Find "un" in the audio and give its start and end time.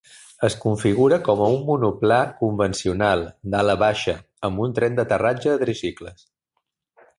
1.57-1.61, 4.67-4.75